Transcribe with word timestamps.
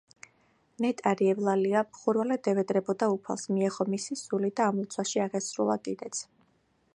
ნეტარი 0.83 1.27
ევლალია 1.33 1.83
მხურვალედ 1.89 2.49
ევედრებოდა 2.53 3.11
უფალს, 3.17 3.45
მიეღო 3.59 3.87
მისი 3.95 4.19
სული 4.23 4.51
და 4.61 4.67
ამ 4.71 4.81
ლოცვაში 4.85 5.23
აღესრულა 5.27 5.77
კიდეც. 5.91 6.25